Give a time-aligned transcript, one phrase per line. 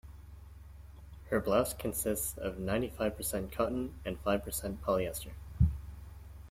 [1.29, 5.33] Her blouse consists of ninety-five percent cotton and five percent polyester.